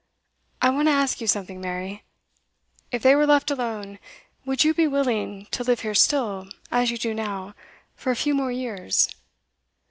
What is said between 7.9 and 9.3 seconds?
for a few more years?